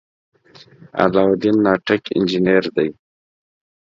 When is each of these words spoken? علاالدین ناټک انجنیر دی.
علاالدین 1.03 1.55
ناټک 1.65 2.03
انجنیر 2.17 2.63
دی. 2.75 2.89